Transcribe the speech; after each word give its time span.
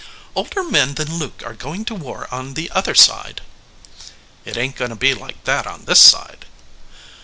"Older 0.33 0.63
men 0.63 0.95
than 0.95 1.19
Luke 1.19 1.43
are 1.45 1.53
going 1.53 1.85
to 1.85 1.93
war 1.93 2.27
on 2.31 2.55
the 2.55 2.71
other 2.71 2.95
side." 2.95 3.41
"It 4.45 4.57
ain 4.57 4.71
t 4.73 4.79
going 4.79 4.89
to 4.89 4.95
be 4.95 5.13
like 5.13 5.43
that 5.43 5.67
on 5.67 5.85
this 5.85 5.99
side." 6.01 6.47